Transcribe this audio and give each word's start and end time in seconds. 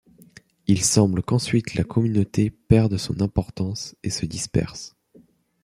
Il 0.65 0.83
semble 0.83 1.21
qu'ensuite 1.21 1.75
la 1.75 1.83
communauté 1.83 2.49
perd 2.49 2.91
de 2.91 2.97
son 2.97 3.21
importance 3.21 3.95
et 4.01 4.09
se 4.09 4.25
disperse. 4.25 4.95